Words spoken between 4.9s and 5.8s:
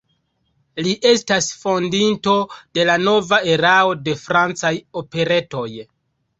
operetoj.